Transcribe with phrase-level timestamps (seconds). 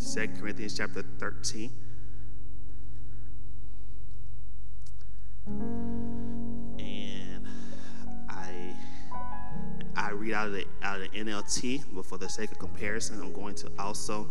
[0.00, 1.70] 2 Corinthians chapter 13.
[6.78, 7.46] And
[8.30, 8.74] I
[9.94, 13.20] I read out of the out of the NLT, but for the sake of comparison,
[13.20, 14.26] I'm going to also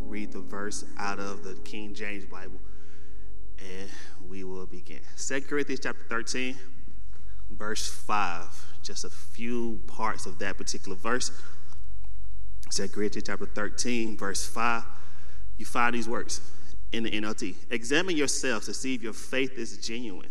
[0.00, 2.60] read the verse out of the King James Bible.
[3.58, 3.88] And
[4.28, 5.00] we will begin.
[5.16, 6.56] 2 Corinthians chapter 13,
[7.52, 8.66] verse 5.
[8.82, 11.30] Just a few parts of that particular verse.
[12.72, 14.82] 2 Corinthians chapter 13, verse 5.
[15.58, 16.40] You find these words
[16.90, 17.54] in the NLT.
[17.70, 20.30] Examine yourselves to see if your faith is genuine.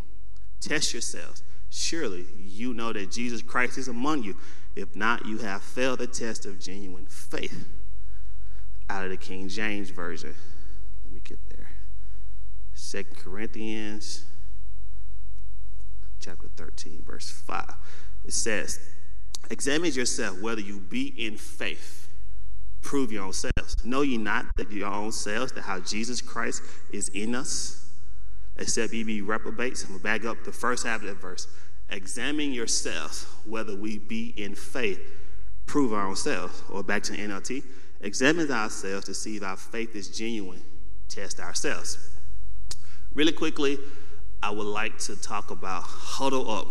[0.59, 1.43] Test yourselves.
[1.69, 4.35] Surely you know that Jesus Christ is among you.
[4.75, 7.67] If not, you have failed the test of genuine faith.
[8.89, 10.33] Out of the King James Version.
[11.05, 11.69] Let me get there.
[12.73, 14.25] Second Corinthians
[16.19, 17.75] chapter 13, verse 5.
[18.25, 18.79] It says,
[19.51, 22.01] Examine yourself whether you be in faith
[22.81, 23.83] prove your own selves.
[23.85, 27.89] Know ye not that your own selves, that how Jesus Christ is in us,
[28.57, 29.83] except ye be reprobates.
[29.85, 31.47] I'm to back up the first half of that verse.
[31.89, 34.99] Examine yourselves whether we be in faith,
[35.65, 36.63] prove our own selves.
[36.69, 37.63] Or back to the NLT,
[38.01, 40.61] examine ourselves to see if our faith is genuine,
[41.09, 42.11] test ourselves.
[43.13, 43.77] Really quickly,
[44.41, 46.67] I would like to talk about huddle up.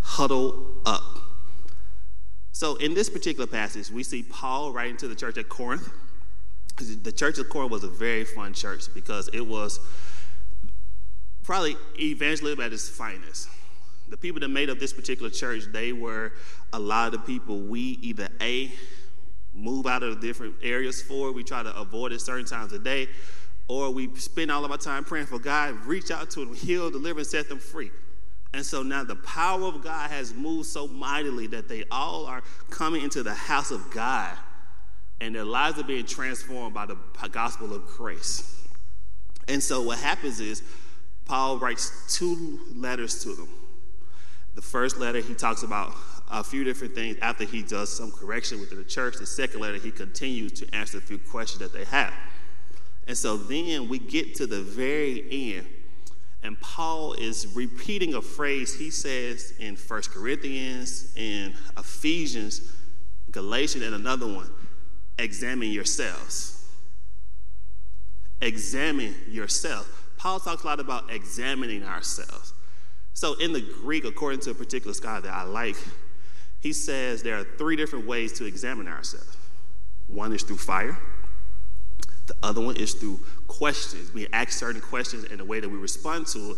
[0.00, 1.29] Huddle up.
[2.52, 5.88] So, in this particular passage, we see Paul writing to the church at Corinth.
[7.02, 9.80] The church of Corinth was a very fun church because it was
[11.42, 13.48] probably evangelism at its finest.
[14.08, 16.32] The people that made up this particular church, they were
[16.72, 18.72] a lot of people we either A,
[19.54, 23.08] move out of different areas for, we try to avoid it certain times a day,
[23.68, 26.90] or we spend all of our time praying for God, reach out to them, heal,
[26.90, 27.90] deliver, and set them free.
[28.52, 32.42] And so now the power of God has moved so mightily that they all are
[32.68, 34.36] coming into the house of God
[35.20, 36.96] and their lives are being transformed by the
[37.30, 38.66] gospel of grace.
[39.48, 40.62] And so what happens is
[41.26, 43.48] Paul writes two letters to them.
[44.54, 45.94] The first letter, he talks about
[46.30, 49.16] a few different things after he does some correction within the church.
[49.16, 52.12] The second letter, he continues to answer a few questions that they have.
[53.06, 55.66] And so then we get to the very end
[56.42, 62.72] and Paul is repeating a phrase he says in 1 Corinthians, in Ephesians,
[63.30, 64.50] Galatians, and another one
[65.18, 66.66] examine yourselves.
[68.40, 70.10] Examine yourself.
[70.16, 72.54] Paul talks a lot about examining ourselves.
[73.12, 75.76] So, in the Greek, according to a particular scholar that I like,
[76.60, 79.36] he says there are three different ways to examine ourselves.
[80.06, 80.98] One is through fire,
[82.30, 83.18] the other one is through
[83.48, 84.14] questions.
[84.14, 86.56] We ask certain questions in the way that we respond to it.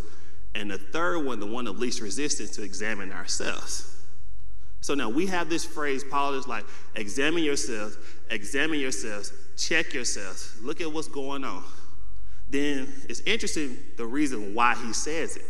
[0.54, 3.96] And the third one, the one of least resistance, to examine ourselves.
[4.82, 7.96] So now we have this phrase, Paul is like, examine yourselves,
[8.28, 11.64] examine yourselves, check yourselves, look at what's going on.
[12.50, 15.46] Then it's interesting the reason why he says it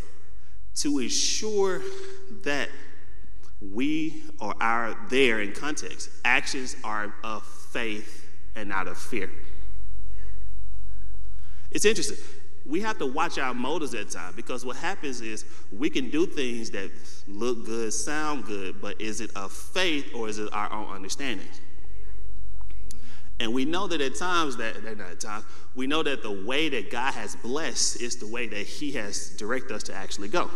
[0.76, 1.82] to ensure
[2.44, 2.68] that
[3.60, 6.10] we are there in context.
[6.24, 9.28] Actions are of faith and not of fear.
[11.72, 12.18] It's interesting.
[12.64, 15.44] We have to watch our motives at times because what happens is
[15.76, 16.90] we can do things that
[17.26, 21.48] look good, sound good, but is it of faith or is it our own understanding?
[23.40, 25.44] And we know that at times that, not at times,
[25.74, 29.30] we know that the way that God has blessed is the way that He has
[29.30, 30.48] directed us to actually go.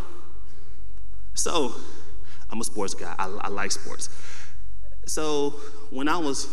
[1.33, 1.75] So,
[2.49, 3.13] I'm a sports guy.
[3.19, 4.09] I, I like sports.
[5.05, 5.55] So,
[5.89, 6.47] when I was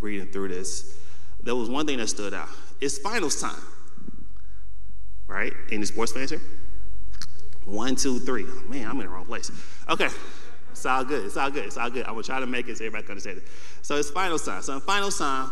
[0.00, 0.98] reading through this,
[1.42, 2.48] there was one thing that stood out.
[2.80, 3.60] It's finals time
[5.32, 5.52] right?
[5.70, 6.40] Any sports fans here?
[7.64, 8.44] One, two, three.
[8.46, 9.50] Oh, man, I'm in the wrong place.
[9.88, 10.08] Okay.
[10.70, 11.26] It's all good.
[11.26, 11.66] It's all good.
[11.66, 12.04] It's all good.
[12.06, 13.44] I'm gonna try to make it so everybody can understand it.
[13.82, 14.62] So it's finals time.
[14.62, 15.50] So in finals time,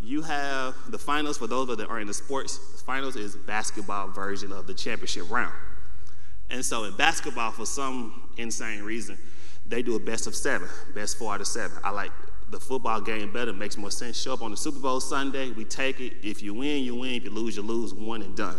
[0.00, 2.58] you have the finals for those that are in the sports.
[2.82, 5.54] Finals is basketball version of the championship round.
[6.50, 9.18] And so in basketball, for some insane reason,
[9.66, 11.76] they do a best of seven, best four out of seven.
[11.84, 12.10] I like
[12.50, 14.20] the football game better, makes more sense.
[14.20, 16.14] Show up on the Super Bowl Sunday, we take it.
[16.22, 17.14] If you win, you win.
[17.14, 17.92] If you lose, you lose.
[17.92, 18.58] One and done.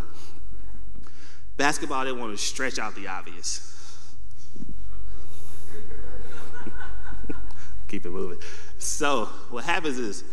[1.60, 4.16] Basketball, they want to stretch out the obvious.
[7.90, 8.38] Keep it moving.
[8.78, 10.24] So, what happens is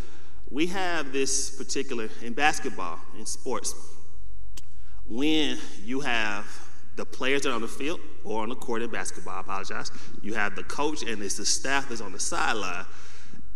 [0.52, 3.74] we have this particular in basketball, in sports,
[5.08, 6.46] when you have
[6.94, 9.90] the players that are on the field or on the court in basketball, I apologize.
[10.22, 12.86] You have the coach and it's the staff that's on the sideline.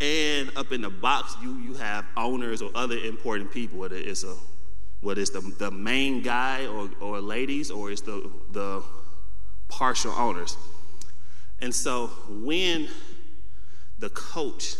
[0.01, 4.25] And up in the box, you, you have owners or other important people, whether it's
[4.25, 4.35] a
[5.01, 8.83] whether it's the, the main guy or, or ladies or it's the, the
[9.69, 10.57] partial owners.
[11.61, 12.89] And so when
[13.99, 14.75] the coach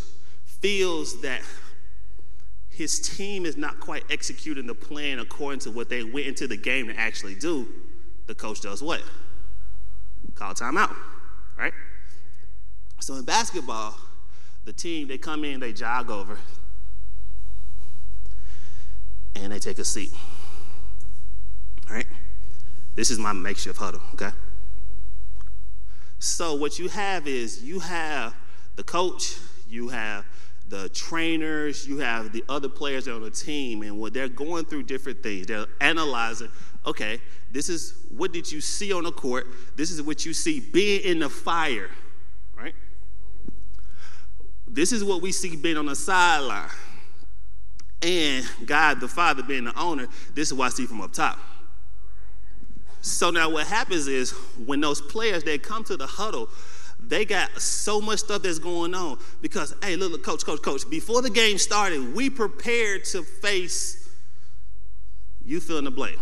[0.45, 1.43] feels that
[2.71, 6.57] his team is not quite executing the plan according to what they went into the
[6.57, 7.69] game to actually do,
[8.27, 9.03] the coach does what?
[10.35, 10.95] Call timeout,
[11.59, 11.73] right?
[13.01, 13.99] So in basketball,
[14.65, 16.39] the team, they come in, they jog over,
[19.35, 20.13] and they take a seat.
[21.89, 22.07] All right?
[22.95, 24.31] This is my makeshift huddle, okay?
[26.19, 28.35] So what you have is you have
[28.77, 29.37] the coach,
[29.69, 30.25] you have
[30.69, 34.85] the trainers, you have the other players on the team, and what they're going through
[34.85, 35.47] different things.
[35.47, 36.49] They're analyzing,
[36.87, 39.47] okay, this is what did you see on the court?
[39.77, 41.91] This is what you see being in the fire,
[42.57, 42.75] right?
[44.69, 46.71] This is what we see being on the sideline.
[48.03, 51.39] And God the Father being the owner, this is what I see from up top.
[53.03, 54.33] So now what happens is
[54.67, 56.49] when those players they come to the huddle,
[56.99, 60.89] they got so much stuff that's going on because hey, look, look, coach, coach, coach.
[60.89, 64.09] Before the game started, we prepared to face
[65.45, 66.19] you fill in the blank.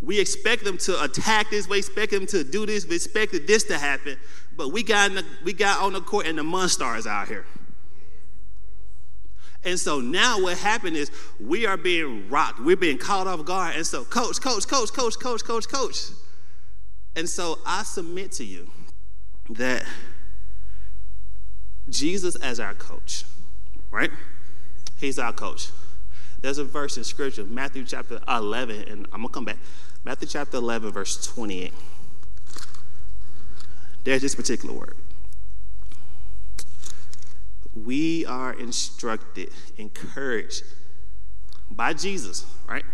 [0.00, 1.68] We expect them to attack this.
[1.68, 2.86] We expect them to do this.
[2.86, 4.16] We expected this to happen,
[4.56, 7.46] but we got the, we got on the court and the Monstars out here.
[9.66, 11.10] And so now what happened is
[11.40, 12.60] we are being rocked.
[12.60, 13.74] We're being caught off guard.
[13.74, 15.96] And so, coach, coach, coach, coach, coach, coach, coach.
[17.16, 18.70] And so I submit to you
[19.50, 19.84] that
[21.88, 23.24] Jesus as our coach,
[23.90, 24.10] right?
[24.98, 25.70] He's our coach.
[26.42, 29.58] There's a verse in scripture, Matthew chapter 11, and I'm going to come back.
[30.04, 31.72] Matthew chapter 11, verse 28.
[34.04, 34.94] There's this particular word.
[37.76, 40.64] We are instructed, encouraged
[41.70, 42.84] by Jesus, right?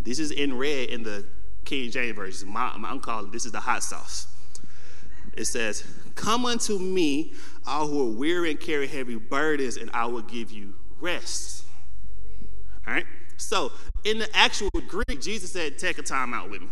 [0.00, 1.24] This is in red in the
[1.64, 2.48] King James Version.
[2.48, 4.28] My, I'm calling this is the hot sauce.
[5.34, 7.32] It says, Come unto me,
[7.66, 11.64] all who are weary and carry heavy burdens, and I will give you rest.
[12.86, 13.06] All right?
[13.38, 13.72] So,
[14.04, 16.68] in the actual Greek, Jesus said, Take a time out with me.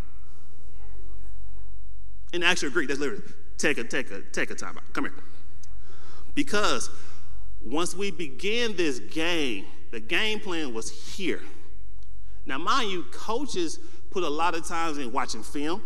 [2.33, 3.23] In the actual Greek, that's literally
[3.57, 4.93] take a take a take a time out.
[4.93, 5.15] Come here.
[6.35, 6.91] Because
[7.65, 11.43] once we begin this game, the game plan was here.
[12.47, 13.79] Now, mind you, coaches
[14.11, 15.83] put a lot of times in watching film,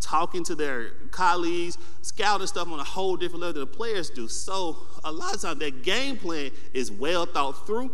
[0.00, 4.28] talking to their colleagues, scouting stuff on a whole different level than the players do.
[4.28, 7.90] So, a lot of times, that game plan is well thought through,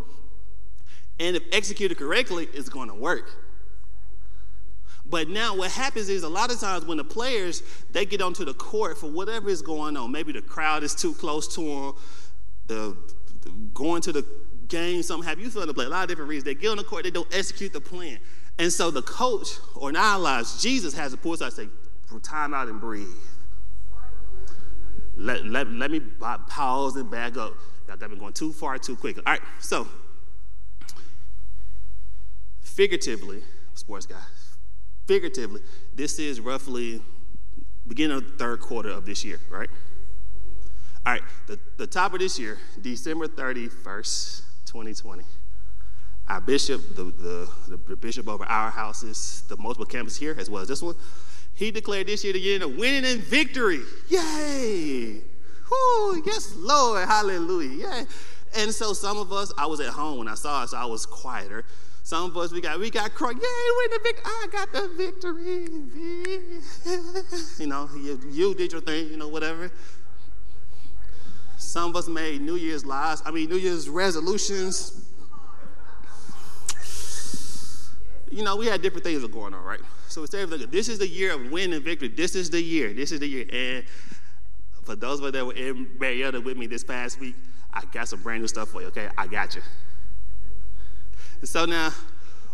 [1.20, 3.30] and if executed correctly, it's going to work.
[5.06, 8.44] But now what happens is a lot of times when the players they get onto
[8.44, 11.94] the court for whatever is going on, maybe the crowd is too close to them,
[12.66, 12.96] the,
[13.42, 14.26] the going to the
[14.68, 16.44] game, something have you feel the play, a lot of different reasons.
[16.44, 18.18] They get on the court, they don't execute the plan.
[18.58, 21.68] And so the coach, or in our lives, Jesus has to pull aside and say,
[22.22, 23.08] time out and breathe.
[25.16, 27.54] Let, let, let me pause and back up.
[27.88, 29.18] Y'all got me going too far too quick.
[29.18, 29.86] All right, so
[32.60, 33.42] figuratively,
[33.74, 34.22] sports guy,
[35.06, 35.60] figuratively,
[35.94, 37.00] this is roughly
[37.86, 39.68] beginning of the third quarter of this year, right?
[41.06, 45.22] All right, the, the top of this year, December 31st, 2020.
[46.30, 50.62] Our bishop, the, the, the bishop over our houses, the multiple campuses here, as well
[50.62, 50.94] as this one,
[51.52, 53.82] he declared this year the year of winning and victory.
[54.08, 55.20] Yay!
[55.70, 57.86] Whoo, yes, Lord, hallelujah.
[57.86, 58.06] Yay.
[58.56, 60.86] And so some of us, I was at home when I saw it, so I
[60.86, 61.64] was quieter.
[62.02, 63.34] Some of us, we got we got crunk.
[63.34, 64.24] Yay, win the victory.
[64.26, 65.68] I got the victory.
[67.58, 69.70] you know, you, you did your thing, you know, whatever.
[71.64, 75.04] Some of us made New Year's lives, I mean, New Year's resolutions.
[78.30, 79.80] You know, we had different things going on, right?
[80.08, 82.08] So we look, this is the year of win and victory.
[82.08, 82.92] This is the year.
[82.92, 83.46] This is the year.
[83.52, 83.84] And
[84.84, 87.34] for those of us that were in Marietta with me this past week,
[87.72, 89.08] I got some brand new stuff for you, okay?
[89.18, 89.62] I got you.
[91.42, 91.92] So now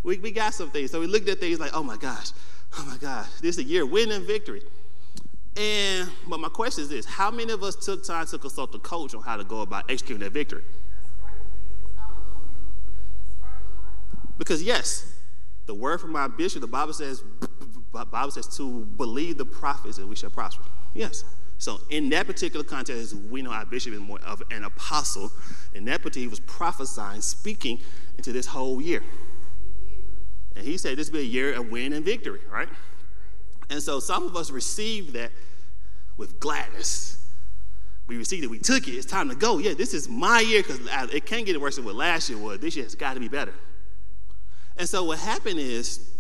[0.03, 0.91] we, we got some things.
[0.91, 2.31] So we looked at things like, oh my gosh,
[2.79, 4.63] oh my gosh, this is a year win and victory.
[5.57, 8.79] And but my question is this: How many of us took time to consult the
[8.79, 10.63] coach on how to go about executing that victory?
[14.39, 15.13] Because yes,
[15.67, 17.23] the word from my bishop, the Bible says,
[17.93, 20.65] Bible says to believe the prophets and we shall prosper.
[20.95, 21.25] Yes,
[21.59, 25.31] So in that particular context, we know our bishop is more of an apostle.
[25.75, 27.81] In that particular, he was prophesying, speaking
[28.17, 29.03] into this whole year.
[30.57, 32.69] And he said this will be a year of win and victory, right?
[33.71, 35.31] And so some of us received that
[36.17, 37.17] with gladness.
[38.09, 39.59] We received it, we took it, it's time to go.
[39.59, 40.81] Yeah, this is my year because
[41.15, 42.59] it can't get worse than what last year was.
[42.59, 43.55] This year has got to be better.
[44.77, 46.11] And so what happened is,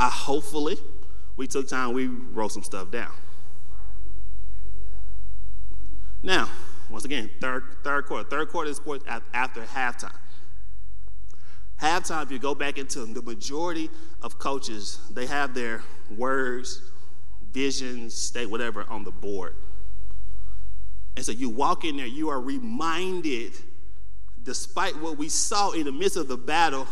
[0.00, 0.76] I hopefully,
[1.36, 3.12] we took time, we wrote some stuff down.
[6.24, 6.48] Now,
[6.90, 8.28] once again, third, third quarter.
[8.28, 10.12] Third quarter is sports after halftime.
[11.82, 13.90] Halftime, if you go back into the majority
[14.22, 15.82] of coaches, they have their
[16.16, 16.80] words,
[17.50, 19.56] visions, state, whatever on the board.
[21.16, 23.54] And so you walk in there, you are reminded,
[24.44, 26.86] despite what we saw in the midst of the battle,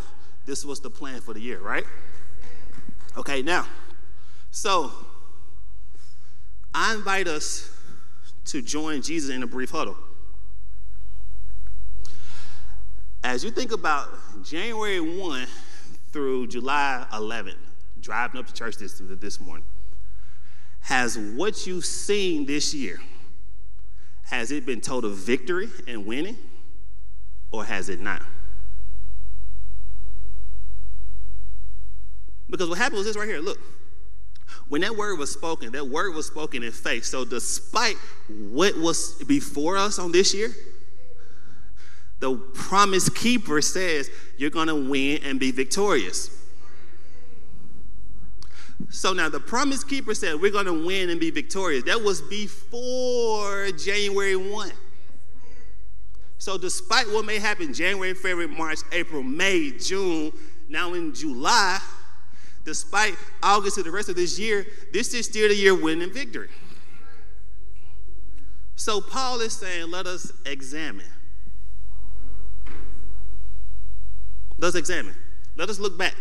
[0.44, 1.84] this was the plan for the year, right?
[3.16, 3.68] Okay, now,
[4.50, 4.90] so
[6.74, 7.70] I invite us
[8.46, 9.96] to join Jesus in a brief huddle.
[13.30, 14.08] As you think about
[14.42, 15.46] January 1
[16.10, 17.54] through July 11,
[18.00, 19.64] driving up to church this, this morning,
[20.80, 23.00] has what you've seen this year,
[24.24, 26.38] has it been total victory and winning,
[27.52, 28.22] or has it not?
[32.48, 33.38] Because what happened was this right here.
[33.38, 33.60] Look,
[34.66, 37.04] when that word was spoken, that word was spoken in faith.
[37.04, 37.94] So, despite
[38.28, 40.52] what was before us on this year,
[42.20, 46.36] the promise keeper says you're going to win and be victorious.
[48.90, 51.84] So now the promise keeper said we're going to win and be victorious.
[51.84, 54.72] That was before January 1.
[56.38, 60.32] So despite what may happen January, February, March, April, May, June,
[60.68, 61.78] now in July,
[62.64, 66.48] despite August of the rest of this year, this is still the year winning victory.
[68.76, 71.04] So Paul is saying, let us examine.
[74.60, 75.14] Let's examine.
[75.56, 76.14] Let us look back.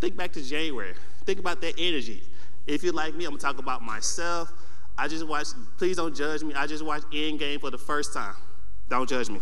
[0.00, 0.94] Think back to January.
[1.24, 2.22] Think about that energy.
[2.66, 4.52] If you're like me, I'm gonna talk about myself.
[4.98, 6.54] I just watched, please don't judge me.
[6.54, 8.34] I just watched Endgame for the first time.
[8.88, 9.40] Don't judge me.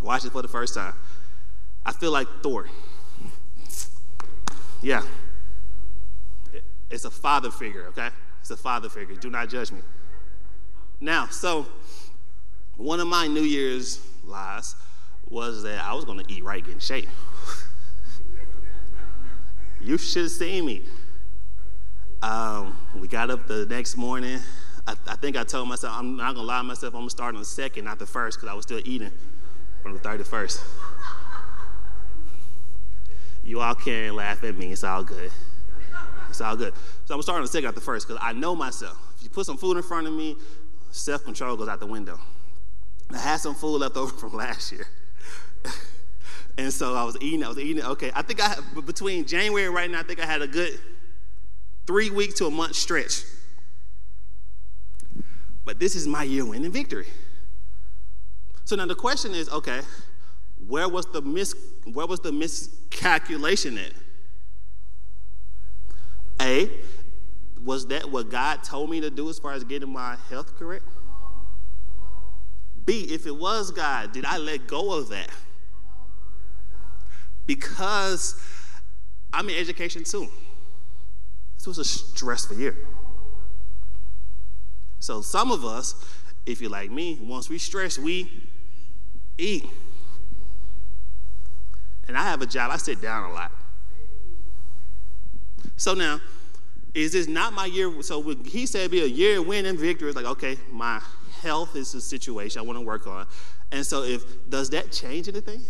[0.00, 0.94] Watch it for the first time.
[1.84, 2.68] I feel like Thor.
[4.82, 5.02] Yeah.
[6.90, 8.08] It's a father figure, okay?
[8.40, 9.16] It's a father figure.
[9.16, 9.80] Do not judge me.
[11.00, 11.66] Now, so
[12.76, 14.74] one of my New Year's lies
[15.28, 17.08] was that I was going to eat right, get in shape.
[19.80, 20.82] you should have seen me.
[22.22, 24.38] Um, we got up the next morning.
[24.86, 27.34] I, I, think I told myself, I'm not to lie to myself, I'm to start
[27.34, 29.10] on the second, not the first, because I was still eating
[29.82, 30.60] from the 31st.
[33.44, 34.72] You all can laugh at me.
[34.72, 35.30] It's all good.
[36.30, 36.72] It's all good.
[37.04, 38.96] So I'm starting to take out the first because I know myself.
[39.16, 40.36] If you put some food in front of me,
[40.90, 42.18] self control goes out the window.
[43.12, 44.86] I had some food left over from last year.
[46.58, 47.84] and so I was eating, I was eating.
[47.84, 50.78] Okay, I think I between January right now, I think I had a good
[51.86, 53.22] three weeks to a month stretch.
[55.64, 57.06] But this is my year winning victory.
[58.64, 59.80] So now the question is, okay,
[60.66, 61.54] where was the mis
[61.92, 63.92] where was the miscalculation at?
[66.40, 66.68] A,
[67.62, 70.84] was that what God told me to do as far as getting my health correct?
[72.84, 75.30] B, if it was God, did I let go of that?
[77.46, 78.40] Because
[79.32, 80.28] I'm in education too.
[81.56, 82.76] This was a stressful year.
[85.00, 85.94] So some of us,
[86.46, 88.48] if you're like me, once we stress, we
[89.36, 89.66] eat.
[92.08, 93.50] And I have a job, I sit down a lot.
[95.76, 96.20] So now,
[96.94, 98.02] is this not my year?
[98.02, 100.08] So he said be a year of winning victory.
[100.08, 101.02] It's like, okay, my
[101.42, 103.26] health is a situation I want to work on.
[103.72, 105.62] And so if does that change anything?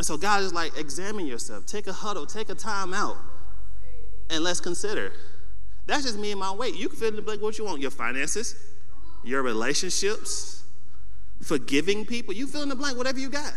[0.00, 3.16] So God is like, examine yourself, take a huddle, take a time out,
[4.30, 5.12] and let's consider.
[5.86, 6.76] That's just me and my weight.
[6.76, 7.80] You can fill in the blank what you want.
[7.80, 8.54] Your finances,
[9.24, 10.62] your relationships,
[11.42, 12.34] forgiving people.
[12.34, 13.54] You fill in the blank, whatever you got.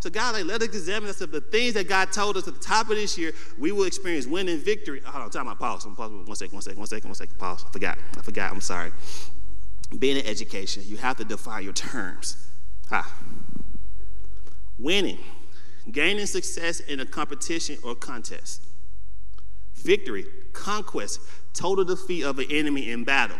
[0.00, 2.54] So God, like, let us examine us of the things that God told us at
[2.54, 5.00] the top of this year, we will experience winning victory.
[5.04, 5.84] Hold on, time out, pause.
[5.84, 6.10] I'm pause.
[6.10, 7.64] One second, one second, one second, one second, pause.
[7.66, 7.98] I forgot.
[8.16, 8.52] I forgot.
[8.52, 8.92] I'm sorry.
[9.98, 12.36] Being in education, you have to define your terms.
[12.90, 13.12] Ah.
[14.78, 15.18] Winning,
[15.92, 18.62] gaining success in a competition or contest.
[19.74, 21.20] Victory, conquest,
[21.54, 23.38] total defeat of an enemy in battle.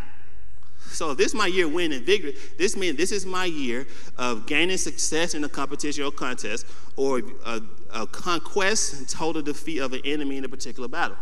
[0.89, 3.87] So if this is my year winning victory, this means this is my year
[4.17, 6.65] of gaining success in a competition or contest,
[6.97, 7.61] or a,
[7.93, 11.17] a conquest and total defeat of an enemy in a particular battle.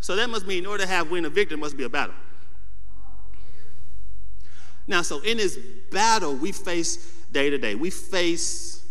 [0.00, 2.14] So that must mean in order to have win a victory, must be a battle.
[4.86, 5.56] Now, so in this
[5.90, 6.96] battle, we face
[7.32, 7.74] day to day.
[7.74, 8.81] We face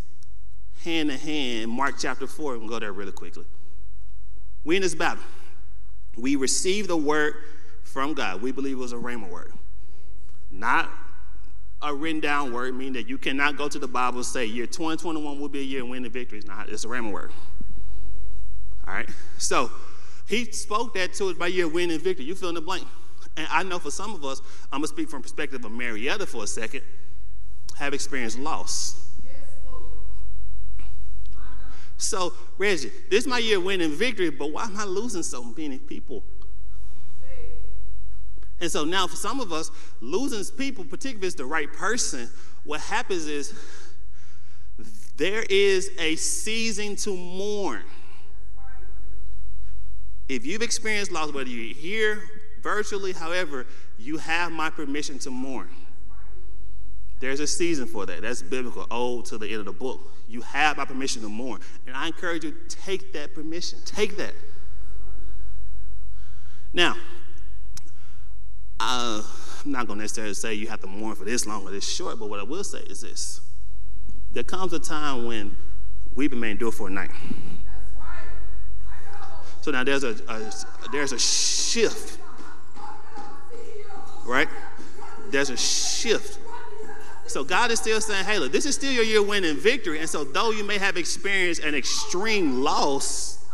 [0.83, 1.71] hand to hand.
[1.71, 3.45] Mark chapter 4, we'll go there really quickly.
[4.63, 5.23] We in this battle.
[6.17, 7.35] We receive the word
[7.83, 8.41] from God.
[8.41, 9.53] We believe it was a rhema word.
[10.49, 10.89] Not
[11.81, 14.67] a written down word, meaning that you cannot go to the Bible and say, year
[14.67, 16.37] 2021 will be a year and win the victory.
[16.37, 17.31] It's not, it's a rhema word.
[18.87, 19.09] All right?
[19.37, 19.71] So
[20.27, 22.25] he spoke that to us by year win and victory.
[22.25, 22.87] You fill in the blank.
[23.37, 26.43] And I know for some of us, I'm to speak from perspective of Marietta for
[26.43, 26.81] a second,
[27.77, 29.10] have experienced loss.
[32.01, 35.77] So, Reggie, this is my year winning victory, but why am I losing so many
[35.77, 36.23] people?
[38.59, 42.27] And so now, for some of us, losing people, particularly if it's the right person,
[42.63, 43.53] what happens is
[45.17, 47.83] there is a season to mourn.
[50.27, 52.23] If you've experienced loss, whether you're here,
[52.63, 53.67] virtually, however,
[53.99, 55.69] you have my permission to mourn.
[57.21, 58.23] There's a season for that.
[58.23, 60.01] That's biblical, old to the end of the book.
[60.27, 61.61] You have my permission to mourn.
[61.85, 63.77] And I encourage you to take that permission.
[63.85, 64.33] Take that.
[66.73, 66.95] Now,
[68.79, 69.21] uh,
[69.63, 71.87] I'm not going to necessarily say you have to mourn for this long or this
[71.87, 73.41] short, but what I will say is this.
[74.31, 75.55] There comes a time when
[76.15, 77.11] weeping may endure for a night.
[79.61, 80.51] So now there's a, a,
[80.91, 82.17] there's a shift,
[84.25, 84.47] right?
[85.29, 86.39] There's a shift.
[87.31, 89.99] So God is still saying, hey, look, this is still your year winning victory.
[89.99, 93.45] And so though you may have experienced an extreme loss,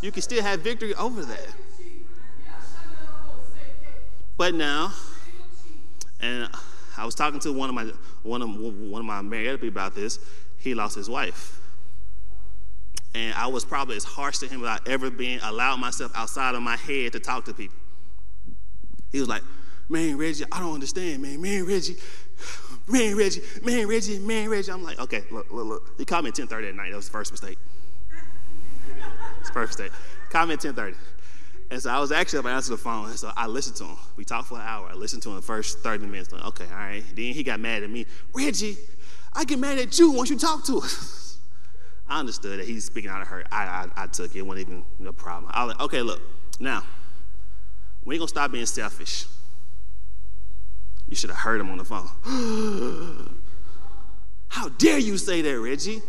[0.00, 1.46] you can still have victory over that.
[4.36, 4.94] But now,
[6.20, 6.48] and
[6.96, 7.90] I was talking to one of my
[8.22, 10.18] one of one of my married people about this.
[10.56, 11.60] He lost his wife,
[13.14, 15.40] and I was probably as harsh to him I ever been.
[15.42, 17.76] Allowed myself outside of my head to talk to people.
[19.12, 19.42] He was like,
[19.90, 21.40] "Man, Reggie, I don't understand, man.
[21.42, 21.96] Man, Reggie,
[22.86, 26.28] man, Reggie, man, Reggie, man, Reggie." I'm like, "Okay, look, look, look." He called me
[26.28, 26.90] at 10:30 at night.
[26.90, 27.58] That was the first mistake.
[29.40, 29.92] It's first mistake.
[30.30, 30.96] Called me at 10:30.
[31.70, 33.10] And so I was actually up to answer the phone.
[33.10, 33.96] And so I listened to him.
[34.16, 34.88] We talked for an hour.
[34.90, 36.32] I listened to him the first 30 minutes.
[36.32, 37.04] Like, okay, all right.
[37.14, 38.06] Then he got mad at me.
[38.34, 38.76] Reggie,
[39.32, 41.38] I get mad at you once you talk to us.
[42.08, 43.46] I understood that he's speaking out of hurt.
[43.52, 44.40] I, I, I took it.
[44.40, 45.52] It wasn't even a problem.
[45.54, 46.20] I was like, okay, look,
[46.58, 46.82] now,
[48.04, 49.26] we ain't to stop being selfish.
[51.10, 52.08] You should have heard him on the phone.
[54.48, 56.00] How dare you say that, Reggie?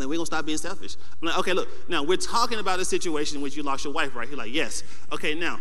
[0.00, 0.96] then we're gonna stop being selfish.
[1.20, 3.92] I'm like, okay, look, now we're talking about a situation in which you lost your
[3.92, 4.28] wife, right?
[4.28, 4.82] He's like, yes.
[5.12, 5.60] Okay, now,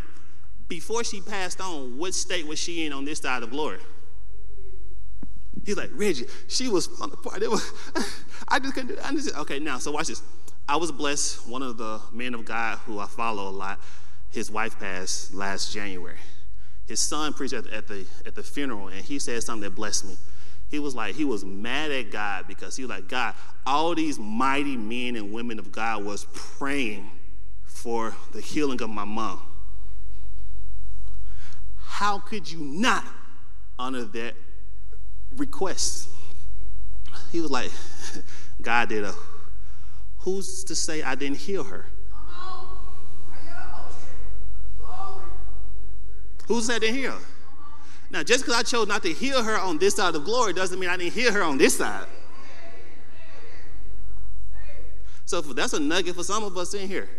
[0.67, 3.80] before she passed on, what state was she in on this side of glory?
[5.65, 7.41] He's like, Reggie, she was on the part.
[7.50, 7.71] Was,
[8.48, 9.12] I just couldn't do that.
[9.13, 10.21] Just, okay, now, so watch this.
[10.67, 11.48] I was blessed.
[11.48, 13.80] One of the men of God who I follow a lot,
[14.32, 16.17] his wife passed last January.
[16.88, 20.06] His son preached at, at the, at the funeral, and he said something that blessed
[20.06, 20.15] me
[20.67, 24.17] he was like, he was mad at God because he was like, God, all these
[24.17, 27.12] mighty men and women of God was praying
[27.63, 29.41] for the healing of my mom.
[31.78, 33.06] How could you not
[33.78, 34.34] honor that
[35.36, 36.10] request?
[37.32, 37.71] He was like,
[38.62, 39.13] God did a,
[40.19, 41.86] who's to say I didn't heal her?
[46.47, 47.17] Who said to heal?
[48.12, 50.79] Now, just because I chose not to heal her on this side of glory doesn't
[50.79, 52.05] mean I didn't heal her on this side.
[55.25, 57.10] So that's a nugget for some of us in here.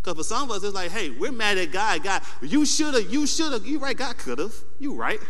[0.00, 2.02] Because for some of us, it's like, hey, we're mad at God.
[2.02, 4.54] God, you should have, you should have, you right, God could have.
[4.78, 5.20] You right.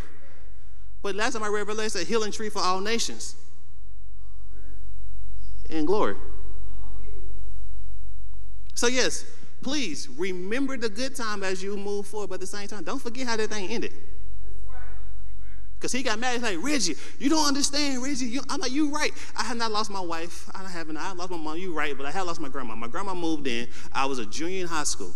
[1.02, 3.34] But last time I read Revelation, a healing tree for all nations.
[5.68, 6.16] In glory.
[8.74, 9.24] So, yes,
[9.62, 13.01] please remember the good time as you move forward, but at the same time, don't
[13.01, 13.92] forget how that thing ended.
[15.83, 16.35] Because he got mad.
[16.35, 18.27] He's like, Reggie, you don't understand, Reggie.
[18.27, 19.11] You, I'm like, you right.
[19.37, 20.48] I have not lost my wife.
[20.55, 20.96] I haven't.
[20.96, 21.57] I lost my mom.
[21.59, 22.77] You right, but I have lost my grandma.
[22.77, 23.66] My grandma moved in.
[23.92, 25.12] I was a junior in high school.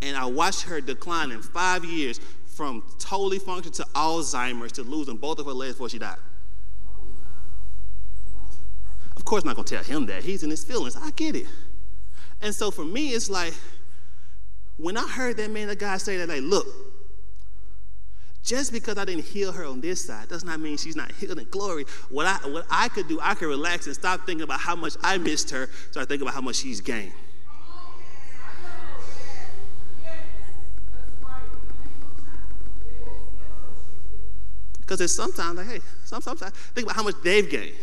[0.00, 5.18] And I watched her decline in five years from totally functioning to Alzheimer's to losing
[5.18, 6.16] both of her legs before she died.
[9.16, 10.24] Of course, I'm not going to tell him that.
[10.24, 10.96] He's in his feelings.
[10.96, 11.46] I get it.
[12.42, 13.54] And so for me, it's like,
[14.76, 16.66] when I heard that man of God say that, like, look,
[18.42, 21.38] just because I didn't heal her on this side does not mean she's not healed
[21.38, 21.84] in glory.
[22.08, 24.94] What I, what I could do, I could relax and stop thinking about how much
[25.02, 27.12] I missed her, start thinking about how much she's gained.
[34.80, 37.76] Because it's sometimes like, hey, sometimes I think about how much they've gained.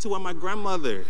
[0.00, 1.04] To where my grandmother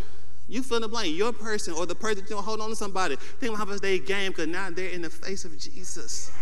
[0.50, 1.16] You fill in the blank.
[1.16, 3.14] Your person or the person that you know, hold on to somebody.
[3.14, 6.32] Think about how much they gain because now they're in the face of Jesus.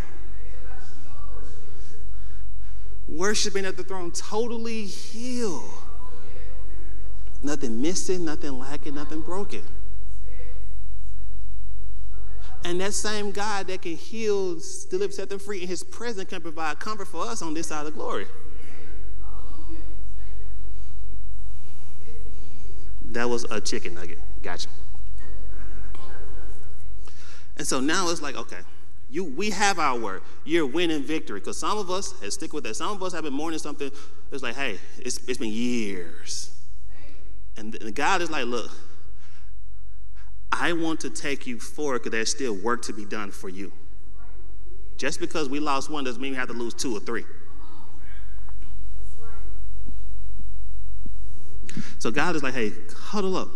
[3.07, 5.71] Worshiping at the throne, totally healed.
[7.43, 9.63] Nothing missing, nothing lacking, nothing broken.
[12.65, 14.59] And that same God that can heal,
[14.91, 17.87] deliver, set them free in his presence can provide comfort for us on this side
[17.87, 18.27] of glory.
[23.09, 24.19] That was a chicken nugget.
[24.43, 24.69] Gotcha.
[27.57, 28.59] And so now it's like, okay,
[29.11, 30.23] you we have our word.
[30.45, 31.41] You're winning victory.
[31.41, 33.91] Because some of us, and stick with that, some of us have been mourning something.
[34.31, 36.55] It's like, hey, it's, it's been years.
[37.57, 38.71] And, and God is like, look,
[40.53, 43.73] I want to take you forward because there's still work to be done for you.
[44.97, 47.25] Just because we lost one doesn't mean we have to lose two or three.
[51.99, 53.49] So God is like, hey, huddle up.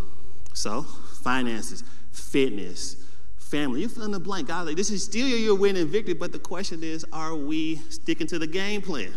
[0.54, 0.82] So,
[1.22, 2.96] finances, fitness,
[3.38, 4.48] family, you fill in the blank.
[4.48, 7.76] God like, this is still your year winning victory, but the question is, are we
[7.88, 9.12] sticking to the game plan?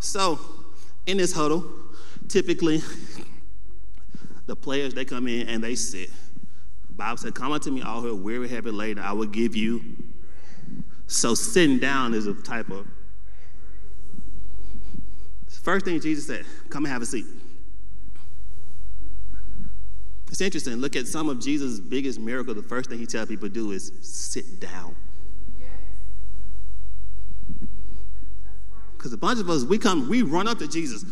[0.00, 0.38] So,
[1.06, 1.64] in this huddle,
[2.28, 2.82] typically,
[4.46, 6.10] the players, they come in and they sit.
[6.90, 9.82] Bob said, Come unto me, all who are weary, heavy laden, I will give you.
[11.06, 12.86] So sitting down is a type of.
[15.48, 17.24] First thing Jesus said, Come and have a seat.
[20.34, 20.74] It's interesting.
[20.78, 22.56] Look at some of Jesus' biggest miracles.
[22.56, 24.96] The first thing he tells people to do is sit down.
[28.96, 31.04] Because a bunch of us, we come, we run up to Jesus.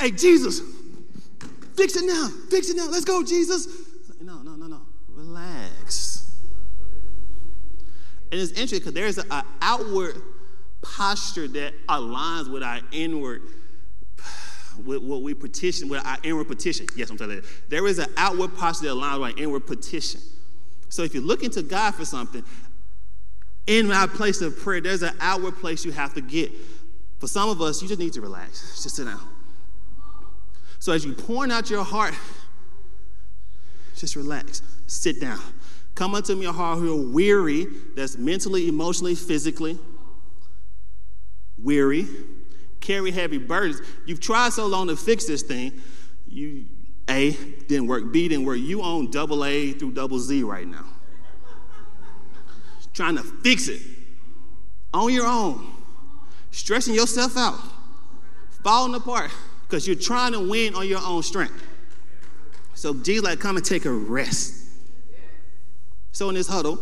[0.00, 0.62] Hey, Jesus,
[1.76, 2.88] fix it now, fix it now.
[2.88, 3.68] Let's go, Jesus.
[4.22, 4.80] No, no, no, no.
[5.10, 6.34] Relax.
[8.32, 10.16] And it's interesting because there's an outward
[10.80, 13.42] posture that aligns with our inward
[14.78, 16.86] with what we petition, with our inward petition.
[16.96, 17.42] Yes, I'm telling you.
[17.68, 20.20] There is an outward posture that aligns with our inward petition.
[20.88, 22.44] So if you're looking to God for something,
[23.66, 26.52] in my place of prayer, there's an outward place you have to get.
[27.18, 28.82] For some of us, you just need to relax.
[28.82, 29.20] Just sit down.
[30.78, 32.14] So as you pouring out your heart,
[33.96, 34.62] just relax.
[34.86, 35.40] Sit down.
[35.94, 39.78] Come unto me, a heart who are weary, that's mentally, emotionally, physically
[41.56, 42.06] weary
[42.84, 43.80] carry heavy burdens.
[44.06, 45.72] You've tried so long to fix this thing.
[46.28, 46.66] You
[47.08, 48.58] A didn't work, B didn't work.
[48.58, 50.84] You own double A through double Z right now.
[52.92, 53.82] Trying to fix it
[54.92, 55.66] on your own,
[56.52, 57.58] stressing yourself out,
[58.62, 61.66] falling apart because you're trying to win on your own strength.
[62.74, 64.54] So Jesus like, come and take a rest.
[66.12, 66.78] So in this huddle,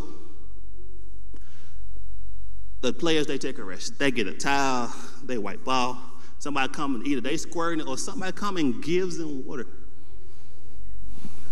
[2.83, 3.99] the players they take a rest.
[3.99, 4.93] They get a towel,
[5.25, 5.99] they wipe off.
[6.39, 9.67] Somebody come and either they squirting it or somebody come and gives them water.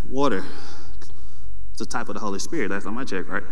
[0.09, 0.45] Water.
[1.73, 2.69] It's a type of the Holy Spirit.
[2.69, 3.45] That's on my check, right?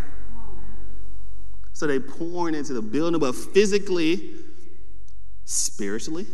[1.73, 4.35] So they pouring into the building, but physically,
[5.45, 6.27] spiritually.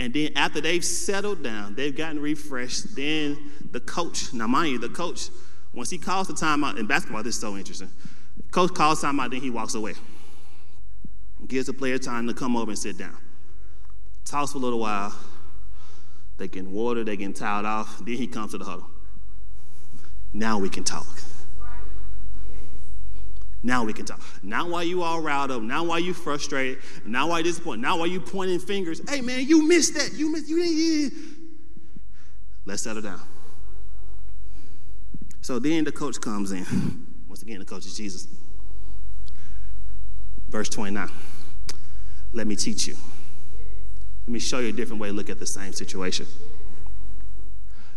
[0.00, 4.78] And then after they've settled down, they've gotten refreshed, then the coach, now mind you,
[4.80, 5.28] the coach,
[5.72, 7.90] once he calls the timeout, in basketball, this is so interesting.
[8.50, 9.94] Coach calls timeout, then he walks away
[11.48, 13.16] gives the player time to come over and sit down.
[14.24, 15.14] Talks for a little while.
[16.38, 17.98] They get water, they get towed off.
[17.98, 18.88] Then he comes to the huddle.
[20.32, 21.22] Now we can talk.
[23.62, 24.20] Now we can talk.
[24.42, 25.62] Now why you all riled up.
[25.62, 26.78] Now why you frustrated.
[27.06, 27.82] Now why disappointed.
[27.82, 29.00] Now why you pointing fingers.
[29.08, 30.14] Hey man, you missed that.
[30.14, 30.48] You missed.
[30.48, 31.14] You didn't.
[32.64, 33.20] Let's settle down.
[35.42, 37.06] So then the coach comes in.
[37.28, 38.26] Once again, the coach is Jesus.
[40.48, 41.08] Verse 29.
[42.32, 42.96] Let me teach you.
[44.26, 46.26] Let me show you a different way to look at the same situation.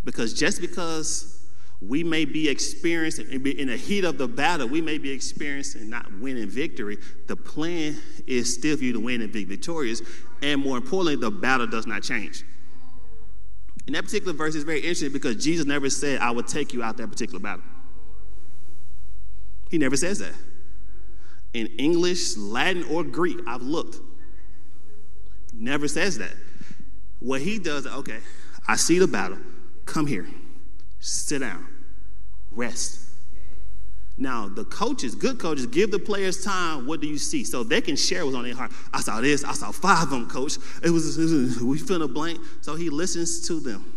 [0.03, 1.43] Because just because
[1.81, 6.19] we may be experiencing, in the heat of the battle, we may be experiencing not
[6.19, 10.01] winning victory, the plan is still for you to win and be victorious.
[10.41, 12.43] And more importantly, the battle does not change.
[13.87, 16.81] In that particular verse, it's very interesting because Jesus never said, I will take you
[16.81, 17.63] out that particular battle.
[19.69, 20.33] He never says that.
[21.53, 23.97] In English, Latin, or Greek, I've looked
[25.57, 26.33] never says that.
[27.19, 28.19] What he does, okay,
[28.67, 29.37] I see the battle.
[29.85, 30.27] Come here,
[30.99, 31.67] sit down,
[32.51, 33.01] rest.
[34.17, 36.87] Now, the coaches, good coaches, give the players time.
[36.87, 37.43] What do you see?
[37.43, 38.71] So they can share what's on their heart.
[38.93, 39.43] I saw this.
[39.43, 40.57] I saw five of them, coach.
[40.81, 41.17] It was,
[41.61, 42.39] we fill a blank.
[42.61, 43.91] So he listens to them.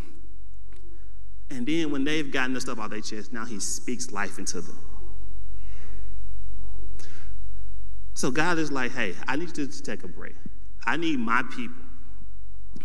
[1.51, 4.61] And then when they've gotten the stuff out their chest, now he speaks life into
[4.61, 4.79] them.
[8.15, 10.35] So God is like, hey, I need you to take a break.
[10.89, 11.83] I need my people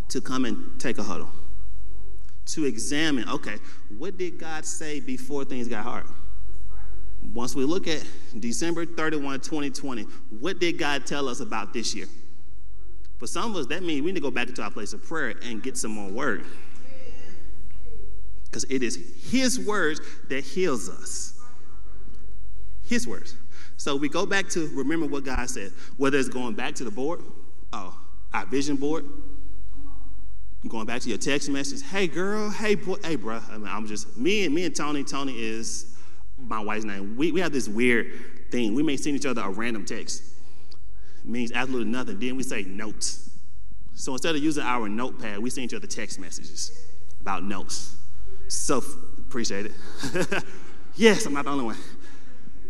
[0.10, 1.32] to come and take a huddle.
[2.46, 3.56] to examine okay,
[3.98, 6.06] what did God say before things got hard?
[7.34, 8.06] Once we look at
[8.38, 10.04] December 31, 2020,
[10.42, 12.08] what did God tell us about this year?
[13.18, 15.02] For some of us, that means we need to go back into our place of
[15.02, 16.44] prayer and get some more word.
[18.44, 19.00] Because it is
[19.32, 21.40] His words that heals us.
[22.86, 23.36] His words.
[23.78, 26.92] So we go back to remember what God said, whether it's going back to the
[26.92, 27.22] board,
[27.74, 28.00] oh,
[28.34, 29.06] our vision board,
[30.68, 33.42] going back to your text message, hey girl, hey boy, hey bro.
[33.50, 35.04] I mean, I'm just me and me and Tony.
[35.04, 35.98] Tony is
[36.38, 37.18] my wife's name.
[37.18, 38.08] We, we have this weird
[38.52, 38.74] thing.
[38.76, 40.24] We may send each other a random text.
[41.26, 42.20] Means absolutely nothing.
[42.20, 43.30] Then we say notes.
[43.96, 46.72] So instead of using our notepad, we send each other text messages
[47.22, 47.96] about notes.
[48.50, 48.84] So
[49.20, 50.44] appreciate it.
[50.96, 51.78] yes, I'm not the only one.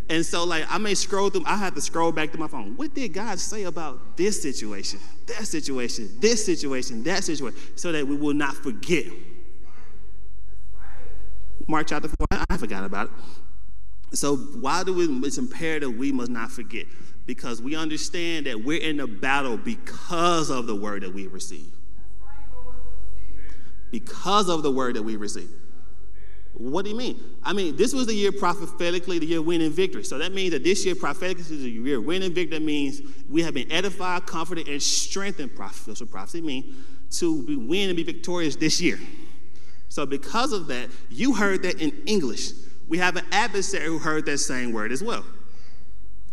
[0.09, 2.75] And so, like, I may scroll through, I have to scroll back to my phone.
[2.75, 8.05] What did God say about this situation, that situation, this situation, that situation, so that
[8.05, 9.05] we will not forget?
[11.67, 14.17] Mark chapter 4, I forgot about it.
[14.17, 16.85] So, why do we, it's imperative we must not forget?
[17.25, 21.71] Because we understand that we're in a battle because of the word that we receive.
[23.89, 25.49] Because of the word that we receive.
[26.53, 27.19] What do you mean?
[27.43, 30.03] I mean, this was the year prophetically, the year winning victory.
[30.03, 32.59] So that means that this year prophetically is the year winning victory.
[32.59, 35.51] That means we have been edified, comforted, and strengthened.
[35.57, 36.75] That's what prophecy means
[37.19, 38.99] to be win and be victorious this year.
[39.89, 42.51] So because of that, you heard that in English.
[42.87, 45.23] We have an adversary who heard that same word as well.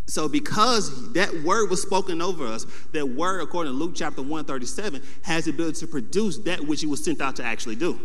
[0.07, 5.01] So, because that word was spoken over us, that word, according to Luke chapter 137,
[5.23, 8.01] has the ability to produce that which he was sent out to actually do.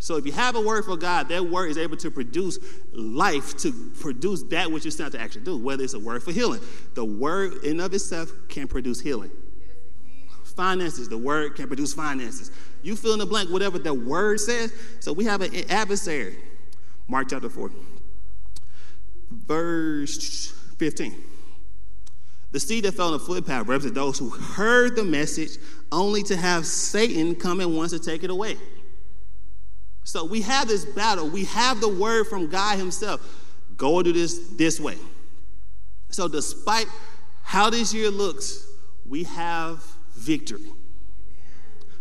[0.00, 2.58] So if you have a word for God, that word is able to produce
[2.92, 6.32] life, to produce that which it's sent to actually do, whether it's a word for
[6.32, 6.60] healing.
[6.94, 9.30] The word in of itself can produce healing.
[10.56, 12.50] Finances, the word can produce finances.
[12.82, 14.72] You fill in the blank, whatever the word says.
[15.00, 16.38] So we have an adversary.
[17.06, 17.70] Mark chapter 4,
[19.30, 21.14] verse 15.
[22.52, 25.58] The seed that fell on the footpath represents those who heard the message
[25.92, 28.56] only to have Satan come and wants to take it away.
[30.04, 31.28] So we have this battle.
[31.28, 33.20] We have the word from God Himself.
[33.76, 34.96] Go do this this way.
[36.10, 36.86] So, despite
[37.42, 38.66] how this year looks,
[39.06, 39.84] we have
[40.16, 40.64] victory.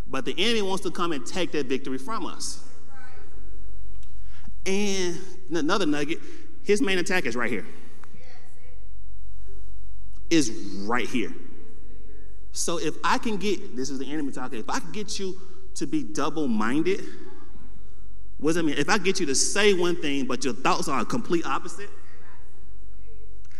[0.07, 2.63] But the enemy wants to come and take that victory from us.
[4.65, 5.19] And
[5.51, 6.19] another nugget
[6.69, 7.65] his main attack is right here.
[10.29, 10.51] Is
[10.85, 11.33] right here.
[12.51, 15.35] So if I can get, this is the enemy talking, if I can get you
[15.73, 17.01] to be double minded,
[18.39, 18.78] what does that mean?
[18.78, 21.89] If I get you to say one thing, but your thoughts are a complete opposite,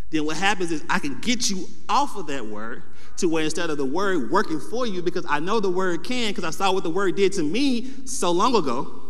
[0.10, 2.84] then what happens is I can get you off of that word
[3.18, 6.30] to where instead of the word working for you, because I know the word can,
[6.30, 9.02] because I saw what the word did to me so long ago,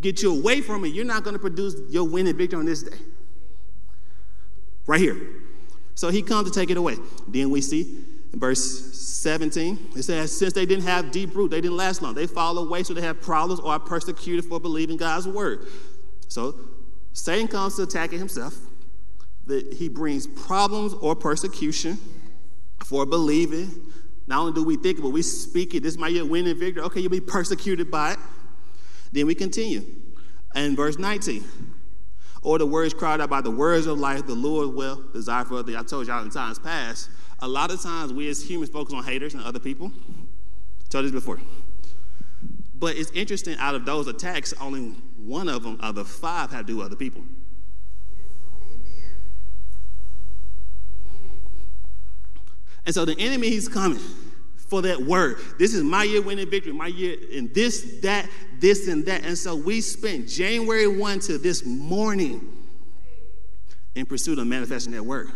[0.00, 2.82] get you away from it, you're not going to produce your winning victory on this
[2.82, 2.96] day.
[4.86, 5.20] Right here.
[5.94, 6.96] So he comes to take it away.
[7.28, 11.76] Then we see verse 17, it says, Since they didn't have deep root, they didn't
[11.76, 12.14] last long.
[12.14, 15.66] They fall away, so they have problems or are persecuted for believing God's word.
[16.28, 16.54] So
[17.12, 18.54] Satan comes to attack it himself.
[19.46, 21.98] That he brings problems or persecution
[22.84, 23.70] for believing.
[24.26, 25.82] Not only do we think it, but we speak it.
[25.82, 26.82] This might be a winning victory.
[26.84, 28.18] Okay, you'll be persecuted by it.
[29.10, 29.84] Then we continue.
[30.54, 31.44] And verse 19.
[32.42, 35.62] Or the words cried out by the words of life, the Lord will desire for
[35.62, 35.76] thee.
[35.76, 37.08] I told y'all in times past
[37.42, 39.90] a lot of times we as humans focus on haters and other people.
[40.08, 41.40] I told this before.
[42.74, 46.60] But it's interesting, out of those attacks, only one of them, of the five, have
[46.60, 47.22] to do with other people.
[52.86, 54.00] And so the enemy, he's coming
[54.72, 55.36] for that word.
[55.58, 58.26] This is my year winning victory, my year in this, that,
[58.58, 59.22] this, and that.
[59.22, 62.40] And so we spent January 1 to this morning
[63.94, 65.28] in pursuit of manifesting that word.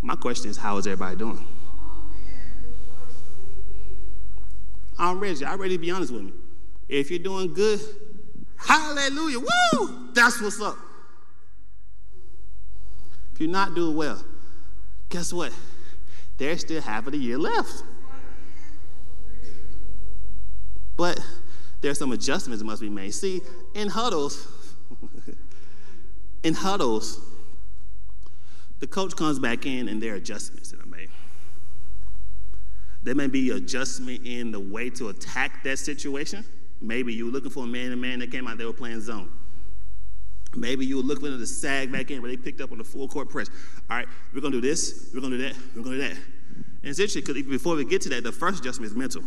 [0.00, 1.46] My question is, how is everybody doing?
[4.98, 5.44] I'm ready.
[5.44, 6.32] I'm ready to be honest with me.
[6.88, 7.80] If you're doing good,
[8.56, 10.08] hallelujah, woo!
[10.14, 10.78] That's what's up.
[13.34, 14.24] If you're not doing well,
[15.10, 15.52] guess what?
[16.38, 17.84] There's still half of the year left.
[21.00, 21.18] But
[21.80, 23.14] there's some adjustments that must be made.
[23.14, 23.40] See,
[23.74, 24.46] in huddles,
[26.44, 27.18] in huddles,
[28.80, 31.08] the coach comes back in and there are adjustments that are made.
[33.02, 36.44] There may be adjustment in the way to attack that situation.
[36.82, 39.00] Maybe you were looking for a man and man that came out, they were playing
[39.00, 39.30] zone.
[40.54, 42.84] Maybe you were looking for the sag back in, but they picked up on the
[42.84, 43.48] full court press.
[43.88, 46.18] All right, we're gonna do this, we're gonna do that, we're gonna do that.
[46.82, 49.22] And it's interesting because before we get to that, the first adjustment is mental.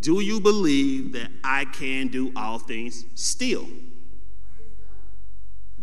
[0.00, 3.66] Do you believe that I can do all things still?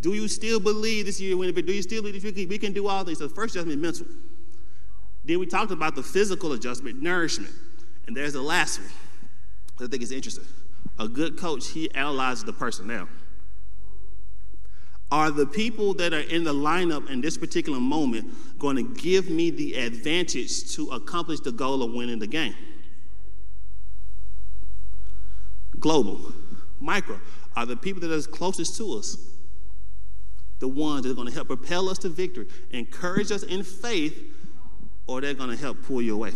[0.00, 3.18] Do you still believe this year, do you still believe we can do all things?
[3.18, 4.06] So the first adjustment mental.
[5.24, 7.52] Then we talked about the physical adjustment, nourishment.
[8.06, 8.90] And there's the last one.
[9.80, 10.44] I think it's interesting.
[10.98, 13.08] A good coach, he analyzes the personnel.
[15.10, 19.28] Are the people that are in the lineup in this particular moment going to give
[19.28, 22.54] me the advantage to accomplish the goal of winning the game?
[25.86, 26.32] Global,
[26.80, 27.20] micro,
[27.54, 29.16] are the people that are closest to us
[30.58, 34.20] the ones that are going to help propel us to victory, encourage us in faith,
[35.06, 36.32] or they're going to help pull you away?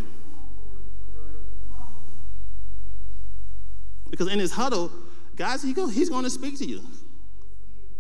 [4.08, 4.88] Because in his huddle,
[5.34, 6.82] guys, he go, he's going to speak to you.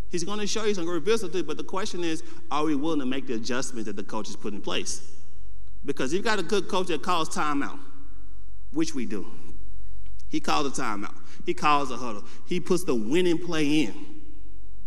[0.08, 1.44] He's going to show you, he's going to reveal something.
[1.44, 4.36] But the question is, are we willing to make the adjustments that the coach has
[4.36, 5.02] put in place?
[5.84, 7.80] Because you've got a good coach that calls timeout,
[8.70, 9.26] which we do.
[10.30, 11.14] He calls a timeout.
[11.44, 12.24] He calls a huddle.
[12.46, 13.94] He puts the winning play in,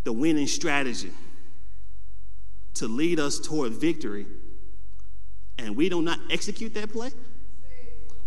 [0.04, 1.12] the winning strategy
[2.76, 4.26] to lead us toward victory.
[5.58, 7.12] And we do not execute that play,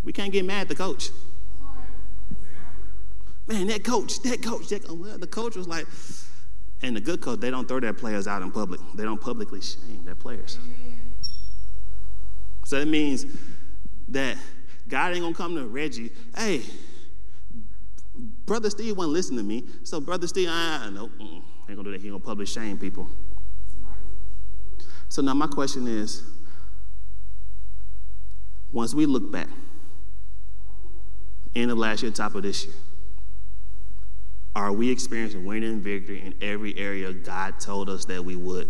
[0.03, 1.09] we can't get mad at the coach.
[3.47, 5.87] Man, that coach, that coach, that, well, the coach was like,
[6.81, 8.79] and the good coach, they don't throw their players out in public.
[8.93, 10.59] They don't publicly shame their players.
[12.65, 13.25] So that means
[14.09, 14.37] that
[14.87, 16.61] God ain't gonna come to Reggie, hey,
[18.47, 19.65] Brother Steve won't listen to me.
[19.83, 22.01] So Brother Steve, I know, mm, ain't gonna do that.
[22.01, 23.07] He gonna publish shame people.
[25.09, 26.23] So now my question is,
[28.71, 29.49] once we look back,
[31.55, 32.73] end of last year, top of this year,
[34.55, 38.69] are we experiencing winning victory in every area God told us that we would?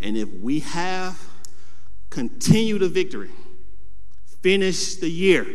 [0.00, 1.18] And if we have,
[2.10, 3.30] continue the victory,
[4.42, 5.46] finish the year.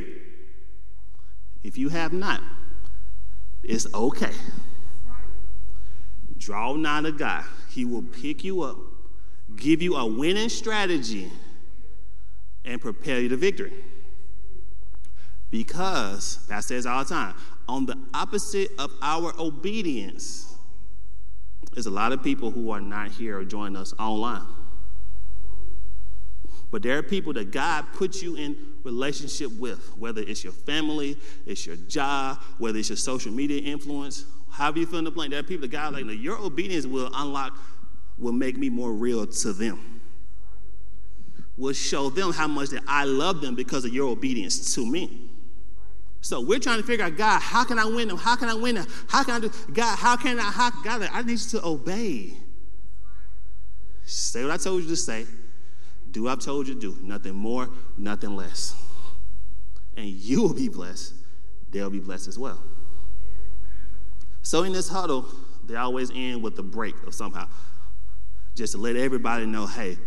[1.63, 2.41] If you have not,
[3.63, 4.33] it's okay.
[6.37, 7.43] Draw nigh to God.
[7.69, 8.77] He will pick you up,
[9.55, 11.31] give you a winning strategy,
[12.63, 13.73] and prepare you to victory.
[15.51, 17.33] Because, Pastor says all the time,
[17.67, 20.55] on the opposite of our obedience,
[21.73, 24.45] there's a lot of people who are not here or join us online.
[26.71, 31.17] But there are people that God puts you in relationship with, whether it's your family,
[31.45, 35.31] it's your job, whether it's your social media influence, however you fill in the blank.
[35.31, 37.57] There are people that God like, your obedience will unlock,
[38.17, 40.01] will make me more real to them.
[41.57, 45.29] Will show them how much that I love them because of your obedience to me.
[46.21, 48.17] So we're trying to figure out, God, how can I win them?
[48.17, 48.87] How can I win them?
[49.07, 49.51] How can I do?
[49.73, 50.43] God, how can I?
[50.43, 52.33] How, God, I need you to obey.
[54.05, 55.25] Say what I told you to say.
[56.11, 56.97] Do what I've told you to do.
[57.01, 58.75] Nothing more, nothing less.
[59.95, 61.13] And you will be blessed.
[61.71, 62.61] They'll be blessed as well.
[64.41, 65.25] So in this huddle,
[65.65, 67.47] they always end with a break of somehow,
[68.55, 69.97] just to let everybody know, hey,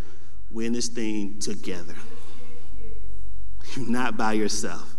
[0.50, 1.94] we're in this thing together.
[3.76, 4.96] You're not by yourself.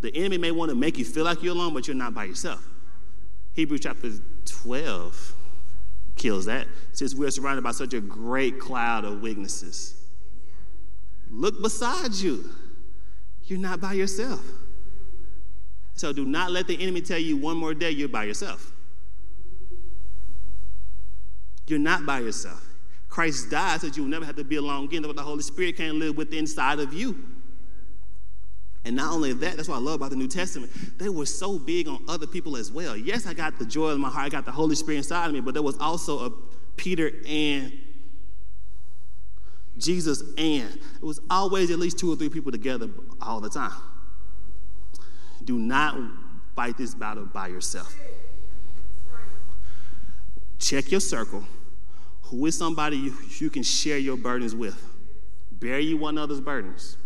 [0.00, 2.24] The enemy may want to make you feel like you're alone, but you're not by
[2.24, 2.66] yourself.
[3.54, 4.10] Hebrews chapter
[4.44, 5.34] 12
[6.16, 6.66] kills that.
[6.92, 10.01] Since we're surrounded by such a great cloud of witnesses.
[11.32, 12.44] Look beside you.
[13.46, 14.44] You're not by yourself.
[15.94, 18.72] So do not let the enemy tell you one more day you're by yourself.
[21.66, 22.62] You're not by yourself.
[23.08, 25.42] Christ died so that you will never have to be alone again, but the Holy
[25.42, 27.18] Spirit can't live within inside of you.
[28.84, 30.72] And not only that, that's what I love about the New Testament.
[30.98, 32.96] They were so big on other people as well.
[32.96, 35.32] Yes, I got the joy in my heart, I got the Holy Spirit inside of
[35.32, 36.30] me, but there was also a
[36.76, 37.72] Peter and
[39.82, 40.78] Jesus and.
[40.96, 42.88] It was always at least two or three people together
[43.20, 43.72] all the time.
[45.44, 45.98] Do not
[46.54, 47.94] fight this battle by yourself.
[50.58, 51.44] Check your circle.
[52.24, 54.80] Who is somebody you, you can share your burdens with?
[55.50, 56.96] Bear you one another's burdens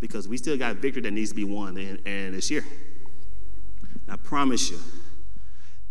[0.00, 2.64] because we still got victory that needs to be won in this year.
[4.08, 4.78] I promise you,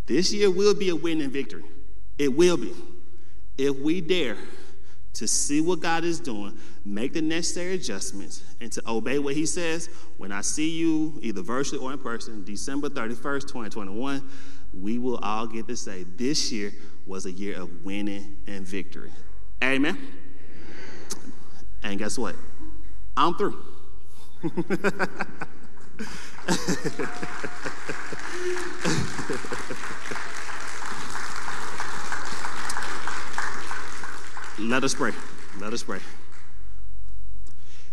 [0.05, 1.63] this year will be a winning victory.
[2.17, 2.73] It will be.
[3.57, 4.37] If we dare
[5.17, 6.55] to see what God is doing,
[6.85, 11.41] make the necessary adjustments, and to obey what He says, when I see you, either
[11.41, 14.29] virtually or in person, December 31st, 2021,
[14.79, 16.71] we will all get to say this year
[17.07, 19.11] was a year of winning and victory.
[19.63, 19.97] Amen.
[21.81, 22.35] And guess what?
[23.15, 23.57] I'm through.
[34.59, 35.11] Let us pray.
[35.59, 35.99] Let us pray.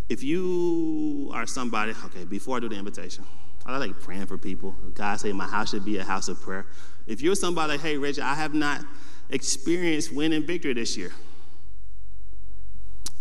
[0.09, 3.25] If you are somebody, okay, before I do the invitation,
[3.67, 4.75] I like praying for people.
[4.95, 6.67] God say my house should be a house of prayer.
[7.07, 8.83] If you're somebody hey, Reggie, I have not
[9.31, 11.13] experienced winning victory this year.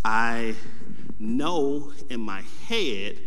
[0.03, 0.55] I
[1.19, 3.17] know in my head,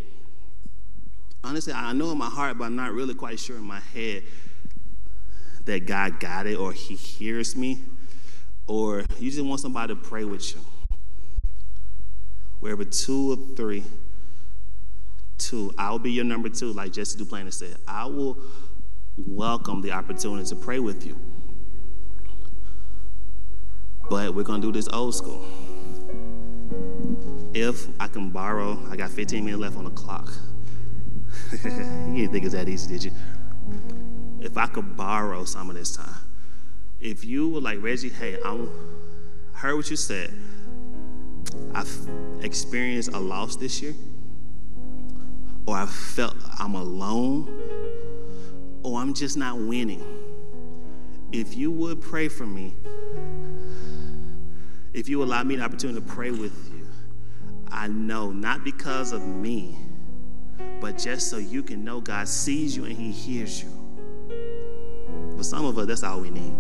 [1.43, 4.23] honestly, I know in my heart, but I'm not really quite sure in my head
[5.65, 7.81] that God got it or He hears me,
[8.67, 10.61] or you just want somebody to pray with you.
[12.61, 13.85] Wherever two or three,
[15.39, 17.77] two, I'll be your number two, like Jesse Duplantis said.
[17.87, 18.39] I will
[19.27, 21.19] welcome the opportunity to pray with you.
[24.09, 25.45] But we're going to do this old school.
[27.55, 30.33] If I can borrow, I got 15 minutes left on the clock.
[31.53, 33.11] you didn't think it's that easy, did you?
[34.41, 36.15] If I could borrow some of this time,
[37.01, 38.71] if you were like Reggie, hey, I'm
[39.53, 40.33] heard what you said.
[41.75, 42.09] I've
[42.43, 43.95] experienced a loss this year,
[45.67, 47.49] or I felt I'm alone,
[48.83, 50.05] or I'm just not winning.
[51.33, 52.75] If you would pray for me,
[54.93, 56.87] if you allow me the opportunity to pray with you,
[57.71, 59.77] I know not because of me,
[60.81, 63.71] but just so you can know God sees you and He hears you.
[65.37, 66.55] But some of us, that's all we need.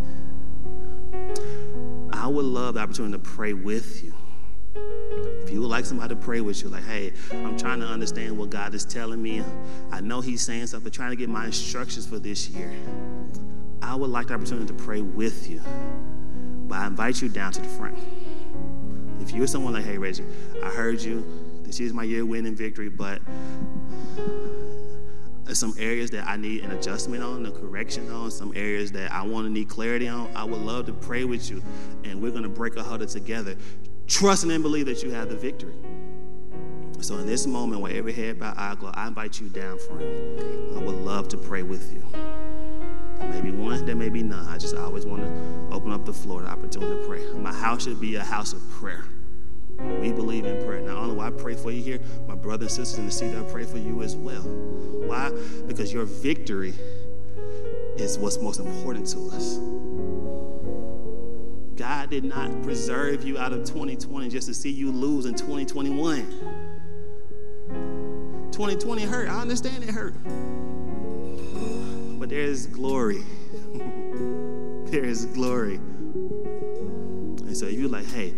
[2.27, 4.13] I would love the opportunity to pray with you.
[5.45, 8.37] If you would like somebody to pray with you, like, hey, I'm trying to understand
[8.37, 9.45] what God is telling me.
[9.93, 12.73] I know He's saying something, trying to get my instructions for this year.
[13.81, 15.63] I would like the opportunity to pray with you.
[16.67, 17.97] But I invite you down to the front.
[19.21, 20.25] If you're someone like, hey, Reggie,
[20.65, 21.25] I heard you.
[21.63, 23.23] This is my year winning victory, but
[25.55, 29.23] some areas that I need an adjustment on, a correction on, some areas that I
[29.23, 30.35] want to need clarity on.
[30.35, 31.63] I would love to pray with you,
[32.05, 33.57] and we're going to break a huddle together,
[34.07, 35.75] trusting and believe that you have the victory.
[37.01, 40.03] So in this moment, where every head bow, eye glow, I invite you down front.
[40.03, 42.03] I would love to pray with you.
[43.19, 44.47] There may be one, there may be none.
[44.47, 47.25] I just always want to open up the floor, the opportunity to pray.
[47.35, 49.05] My house should be a house of prayer.
[49.79, 50.81] We believe in prayer.
[50.81, 53.43] Not only I pray for you here, my brothers and sisters in the seat, I
[53.51, 54.43] pray for you as well.
[54.43, 55.31] Why?
[55.67, 56.75] Because your victory
[57.97, 59.59] is what's most important to us.
[61.77, 66.23] God did not preserve you out of 2020 just to see you lose in 2021.
[68.51, 69.29] 2020 hurt.
[69.29, 70.15] I understand it hurt.
[72.19, 73.23] But there is glory.
[74.87, 75.77] there is glory.
[75.77, 78.33] And so you're like, hey,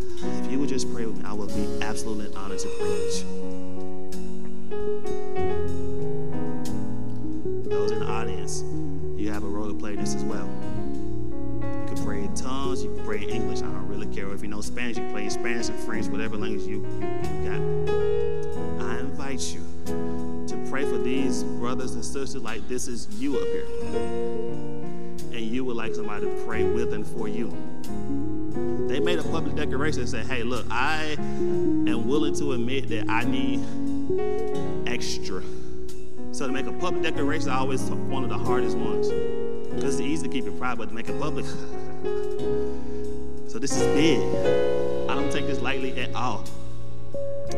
[0.00, 3.20] if you would just pray with me, I would be absolutely honored to pray with
[3.20, 3.26] you.
[7.70, 8.62] Those in the audience,
[9.16, 10.48] you have a role to play in this as well.
[11.60, 13.58] You can pray in tongues, you can pray in English.
[13.58, 16.06] I don't really care if you know Spanish, you can play in Spanish and French,
[16.06, 17.60] whatever language you, you, you got.
[18.86, 19.62] I invite you
[20.46, 23.66] to pray for these brothers and sisters like this is you up here.
[25.32, 27.52] And you would like somebody to pray with and for you
[28.96, 33.10] they made a public declaration and said, hey, look, I am willing to admit that
[33.10, 33.62] I need
[34.86, 35.42] extra.
[36.32, 39.08] So to make a public declaration is always one of the hardest ones.
[39.68, 41.44] Because it's easy to keep it private, but to make it public.
[43.48, 44.18] so this is big.
[45.10, 46.46] I don't take this lightly at all.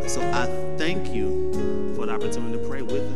[0.09, 3.08] So I thank you for the opportunity to pray with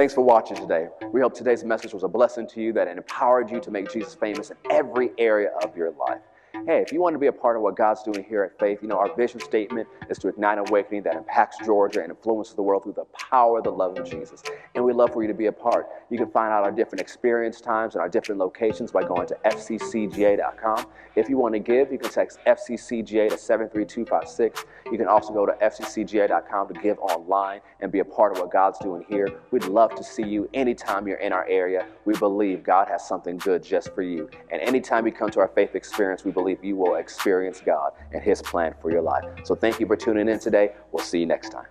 [0.00, 0.88] Thanks for watching today.
[1.12, 3.92] We hope today's message was a blessing to you that it empowered you to make
[3.92, 6.22] Jesus famous in every area of your life.
[6.64, 8.78] Hey, if you want to be a part of what God's doing here at Faith,
[8.80, 12.62] you know, our vision statement is to ignite awakening that impacts Georgia and influences the
[12.62, 14.42] world through the power of the love of Jesus.
[14.74, 15.86] And we'd love for you to be a part.
[16.10, 19.36] You can find out our different experience times and our different locations by going to
[19.44, 20.86] fccga.com.
[21.16, 24.64] If you want to give, you can text FCCGA to 73256.
[24.90, 28.50] You can also go to fccga.com to give online and be a part of what
[28.50, 29.28] God's doing here.
[29.50, 31.86] We'd love to see you anytime you're in our area.
[32.04, 34.28] We believe God has something good just for you.
[34.50, 38.22] And anytime you come to our faith experience, we believe you will experience God and
[38.22, 39.24] His plan for your life.
[39.44, 40.72] So thank you for tuning in today.
[40.92, 41.66] We'll see you next time.